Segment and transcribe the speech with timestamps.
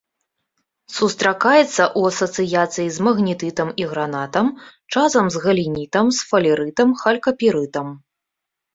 [0.97, 1.61] Сустракаецца
[1.99, 4.45] ў асацыяцыі з магнетытам і гранатам,
[4.97, 7.87] часам з галенітам, сфалерытам, халькапірытам.